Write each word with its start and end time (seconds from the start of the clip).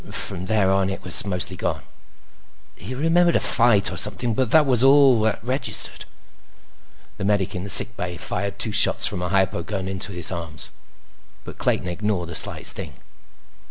From 0.09 0.45
there 0.47 0.71
on, 0.71 0.89
it 0.89 1.03
was 1.03 1.25
mostly 1.27 1.55
gone. 1.55 1.83
He 2.75 2.95
remembered 2.95 3.35
a 3.35 3.39
fight 3.39 3.91
or 3.91 3.97
something, 3.97 4.33
but 4.33 4.49
that 4.49 4.65
was 4.65 4.83
all 4.83 5.21
that 5.21 5.43
registered. 5.43 6.05
The 7.17 7.23
medic 7.23 7.53
in 7.53 7.63
the 7.63 7.69
sick 7.69 7.95
bay 7.95 8.17
fired 8.17 8.57
two 8.57 8.71
shots 8.71 9.05
from 9.05 9.21
a 9.21 9.29
hypo 9.29 9.61
gun 9.61 9.87
into 9.87 10.11
both 10.11 10.31
arms, 10.31 10.71
but 11.43 11.59
Clayton 11.59 11.87
ignored 11.87 12.29
the 12.29 12.33
slight 12.35 12.65
sting. 12.65 12.93